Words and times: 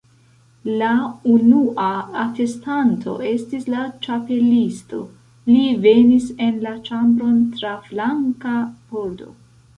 La 0.77 0.93
unua 1.33 1.89
atestanto 2.21 3.13
estis 3.33 3.69
la 3.75 3.83
Ĉapelisto. 4.07 5.03
Li 5.53 5.61
venis 5.85 6.27
en 6.49 6.59
la 6.67 6.75
ĉambron 6.91 7.39
tra 7.61 7.77
flanka 7.93 8.59
pordo. 8.91 9.33